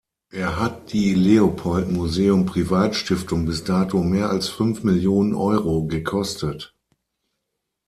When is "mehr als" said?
4.01-4.49